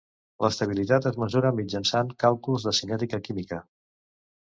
L'estabilitat 0.43 1.07
es 1.09 1.19
mesura 1.23 1.51
mitjançant 1.59 2.09
càlculs 2.23 2.65
de 2.69 2.73
cinètica 2.79 3.21
química. 3.29 3.61